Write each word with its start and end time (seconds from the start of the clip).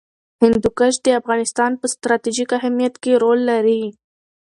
هندوکش 0.41 0.93
د 1.05 1.07
افغانستان 1.19 1.71
په 1.81 1.85
ستراتیژیک 1.93 2.49
اهمیت 2.59 2.95
کې 3.03 3.11
رول 3.23 3.39
لري. 3.51 3.83